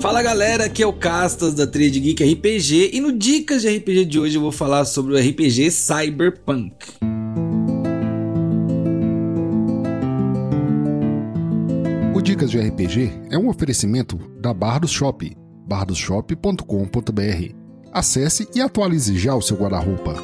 [0.00, 4.04] Fala galera, aqui é o Castas da Trade Geek RPG e no Dicas de RPG
[4.04, 6.72] de hoje eu vou falar sobre o RPG Cyberpunk.
[12.14, 15.36] O Dicas de RPG é um oferecimento da Bardos Shop,
[15.66, 17.54] bardosshop.com.br.
[17.92, 20.14] Acesse e atualize já o seu guarda-roupa.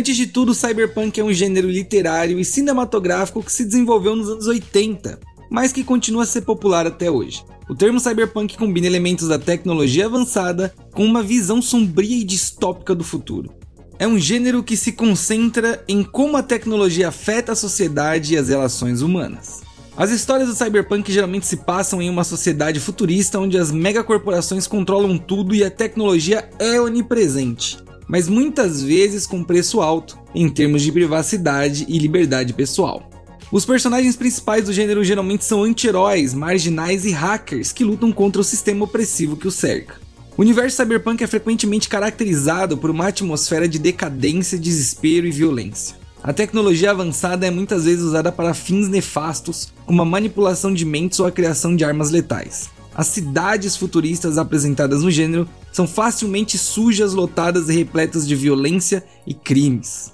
[0.00, 4.46] Antes de tudo, cyberpunk é um gênero literário e cinematográfico que se desenvolveu nos anos
[4.46, 7.44] 80, mas que continua a ser popular até hoje.
[7.68, 13.04] O termo cyberpunk combina elementos da tecnologia avançada com uma visão sombria e distópica do
[13.04, 13.52] futuro.
[13.98, 18.48] É um gênero que se concentra em como a tecnologia afeta a sociedade e as
[18.48, 19.60] relações humanas.
[19.94, 25.18] As histórias do cyberpunk geralmente se passam em uma sociedade futurista onde as megacorporações controlam
[25.18, 30.90] tudo e a tecnologia é onipresente mas muitas vezes com preço alto em termos de
[30.90, 33.08] privacidade e liberdade pessoal.
[33.52, 38.44] Os personagens principais do gênero geralmente são anti-heróis, marginais e hackers que lutam contra o
[38.44, 39.94] sistema opressivo que os cerca.
[40.36, 45.94] O universo cyberpunk é frequentemente caracterizado por uma atmosfera de decadência, desespero e violência.
[46.22, 51.20] A tecnologia avançada é muitas vezes usada para fins nefastos, como a manipulação de mentes
[51.20, 52.70] ou a criação de armas letais.
[52.94, 59.32] As cidades futuristas apresentadas no gênero são facilmente sujas, lotadas e repletas de violência e
[59.32, 60.12] crimes.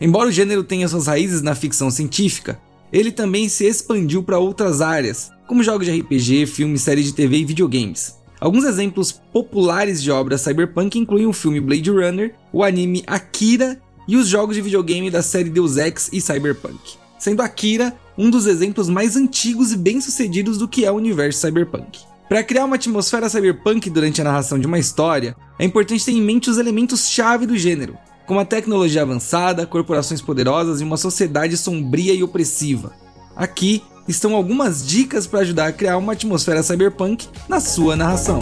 [0.00, 2.60] Embora o gênero tenha suas raízes na ficção científica,
[2.92, 7.38] ele também se expandiu para outras áreas, como jogos de RPG, filmes, séries de TV
[7.38, 8.16] e videogames.
[8.40, 14.16] Alguns exemplos populares de obras cyberpunk incluem o filme Blade Runner, o anime Akira e
[14.16, 16.78] os jogos de videogame da série Deus Ex e Cyberpunk.
[17.18, 22.00] Sendo Akira um dos exemplos mais antigos e bem-sucedidos do que é o universo cyberpunk.
[22.28, 26.22] Para criar uma atmosfera cyberpunk durante a narração de uma história, é importante ter em
[26.22, 32.14] mente os elementos-chave do gênero, como a tecnologia avançada, corporações poderosas e uma sociedade sombria
[32.14, 32.92] e opressiva.
[33.36, 38.40] Aqui estão algumas dicas para ajudar a criar uma atmosfera cyberpunk na sua narração.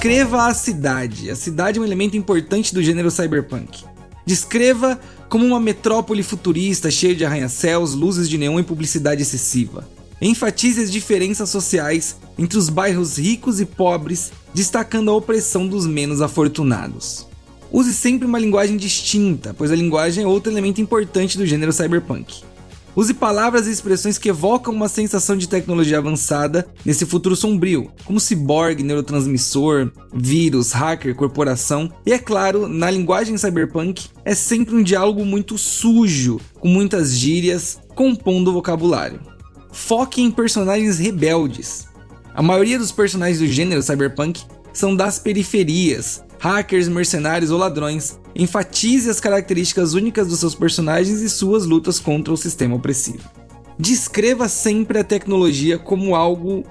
[0.00, 1.30] Descreva a cidade.
[1.30, 3.84] A cidade é um elemento importante do gênero cyberpunk.
[4.24, 9.86] Descreva como uma metrópole futurista cheia de arranha-céus, luzes de neon e publicidade excessiva.
[10.18, 16.22] Enfatize as diferenças sociais entre os bairros ricos e pobres, destacando a opressão dos menos
[16.22, 17.26] afortunados.
[17.70, 22.42] Use sempre uma linguagem distinta, pois a linguagem é outro elemento importante do gênero cyberpunk.
[22.96, 28.18] Use palavras e expressões que evocam uma sensação de tecnologia avançada nesse futuro sombrio, como
[28.18, 31.90] ciborgue, neurotransmissor, vírus, hacker, corporação.
[32.04, 37.78] E é claro, na linguagem cyberpunk, é sempre um diálogo muito sujo, com muitas gírias,
[37.94, 39.20] compondo o vocabulário.
[39.72, 41.86] Foque em personagens rebeldes.
[42.34, 44.42] A maioria dos personagens do gênero cyberpunk
[44.72, 51.28] são das periferias, hackers, mercenários ou ladrões, enfatize as características únicas dos seus personagens e
[51.28, 53.28] suas lutas contra o sistema opressivo.
[53.78, 56.64] Descreva sempre a tecnologia como algo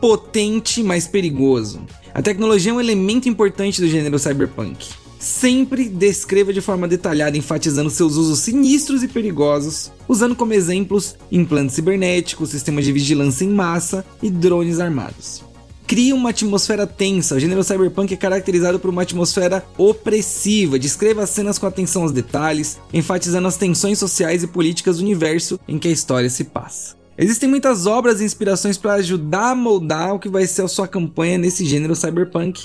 [0.00, 1.84] potente, mas perigoso.
[2.14, 4.86] A tecnologia é um elemento importante do gênero cyberpunk.
[5.18, 11.74] Sempre descreva de forma detalhada, enfatizando seus usos sinistros e perigosos, usando como exemplos implantes
[11.74, 15.49] cibernéticos, sistemas de vigilância em massa e drones armados
[15.90, 17.34] cria uma atmosfera tensa.
[17.34, 20.78] O gênero cyberpunk é caracterizado por uma atmosfera opressiva.
[20.78, 25.58] Descreva as cenas com atenção aos detalhes, enfatizando as tensões sociais e políticas do universo
[25.66, 26.94] em que a história se passa.
[27.18, 30.86] Existem muitas obras e inspirações para ajudar a moldar o que vai ser a sua
[30.86, 32.64] campanha nesse gênero cyberpunk.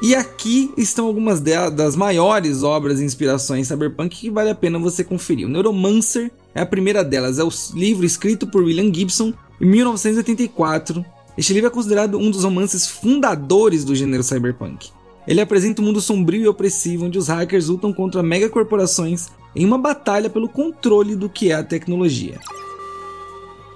[0.00, 5.02] E aqui estão algumas das maiores obras e inspirações cyberpunk que vale a pena você
[5.02, 5.48] conferir.
[5.48, 11.04] O Neuromancer é a primeira delas, é o livro escrito por William Gibson em 1984,
[11.38, 14.90] este livro é considerado um dos romances fundadores do gênero cyberpunk.
[15.24, 19.78] Ele apresenta um mundo sombrio e opressivo onde os hackers lutam contra megacorporações em uma
[19.78, 22.40] batalha pelo controle do que é a tecnologia.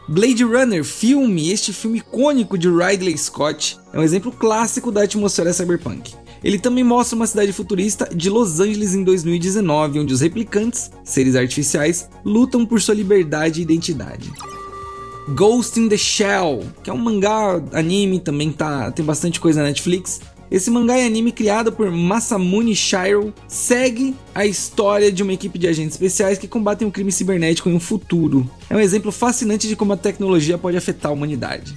[0.09, 5.53] Blade Runner, filme, este filme icônico de Ridley Scott, é um exemplo clássico da atmosfera
[5.53, 6.15] cyberpunk.
[6.43, 11.37] Ele também mostra uma cidade futurista de Los Angeles em 2019, onde os replicantes, seres
[11.37, 14.33] artificiais, lutam por sua liberdade e identidade.
[15.29, 19.69] Ghost in the Shell, que é um mangá anime, também tá, tem bastante coisa na
[19.69, 20.21] Netflix.
[20.51, 25.67] Esse mangá e anime criado por Masamune Shirow segue a história de uma equipe de
[25.67, 28.47] agentes especiais que combatem o crime cibernético em um futuro.
[28.69, 31.75] É um exemplo fascinante de como a tecnologia pode afetar a humanidade.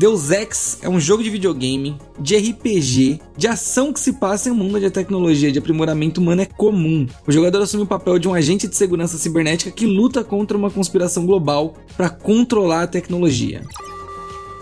[0.00, 4.52] Deus Ex é um jogo de videogame, de RPG, de ação que se passa em
[4.52, 7.06] um mundo onde a tecnologia de aprimoramento humano é comum.
[7.26, 10.70] O jogador assume o papel de um agente de segurança cibernética que luta contra uma
[10.70, 13.60] conspiração global para controlar a tecnologia.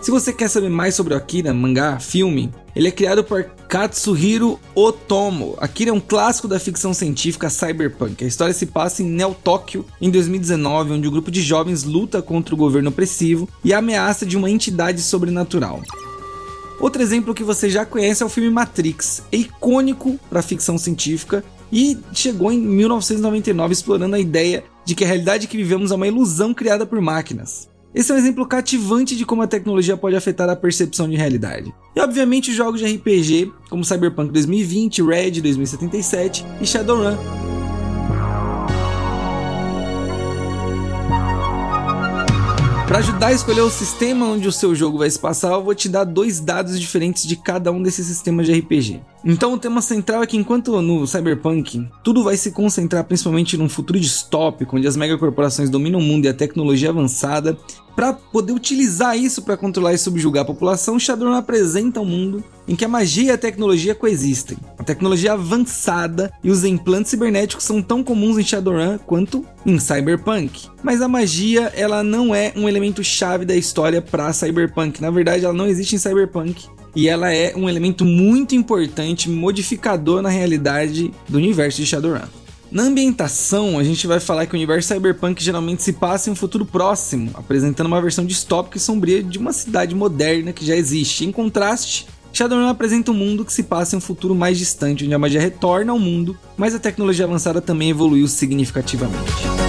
[0.01, 4.59] Se você quer saber mais sobre o Akira, mangá, filme, ele é criado por Katsuhiro
[4.73, 5.57] Otomo.
[5.59, 8.23] Akira é um clássico da ficção científica cyberpunk.
[8.23, 12.23] A história se passa em Neo Tóquio em 2019, onde um grupo de jovens luta
[12.23, 15.83] contra o governo opressivo e a ameaça de uma entidade sobrenatural.
[16.81, 21.45] Outro exemplo que você já conhece é o filme Matrix, é icônico para ficção científica
[21.73, 26.07] e chegou em 1999 explorando a ideia de que a realidade que vivemos é uma
[26.07, 27.68] ilusão criada por máquinas.
[27.95, 31.75] Esse é um exemplo cativante de como a tecnologia pode afetar a percepção de realidade.
[31.97, 37.17] E obviamente jogos de RPG como Cyberpunk 2020, Red 2077 e Shadowrun
[42.89, 45.75] Para ajudar a escolher o sistema onde o seu jogo vai se passar, eu vou
[45.75, 49.03] te dar dois dados diferentes de cada um desses sistemas de RPG.
[49.31, 53.69] Então o tema central é que enquanto no Cyberpunk tudo vai se concentrar principalmente num
[53.69, 57.55] futuro distópico, onde as megacorporações dominam o mundo e a tecnologia avançada,
[57.95, 62.75] para poder utilizar isso para controlar e subjugar a população, Shadowrun apresenta um mundo em
[62.75, 64.57] que a magia e a tecnologia coexistem.
[64.79, 70.69] A tecnologia avançada e os implantes cibernéticos são tão comuns em Shadowrun quanto em Cyberpunk.
[70.83, 75.03] Mas a magia, ela não é um elemento chave da história para Cyberpunk.
[75.03, 80.23] Na verdade, ela não existe em Cyberpunk e ela é um elemento muito importante, modificador
[80.23, 82.27] na realidade do universo de Shadowrun.
[82.71, 86.37] Na ambientação, a gente vai falar que o universo cyberpunk geralmente se passa em um
[86.37, 91.25] futuro próximo, apresentando uma versão distópica e sombria de uma cidade moderna que já existe.
[91.25, 95.15] Em contraste, Shadowrun apresenta um mundo que se passa em um futuro mais distante, onde
[95.15, 99.68] a magia retorna ao mundo, mas a tecnologia avançada também evoluiu significativamente.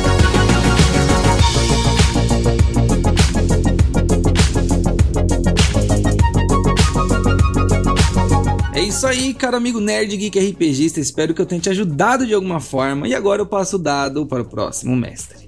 [8.89, 10.99] Isso aí, cara amigo nerd geek RPGista.
[10.99, 13.07] Espero que eu tenha te ajudado de alguma forma.
[13.07, 15.38] E agora eu passo o dado para o próximo mestre.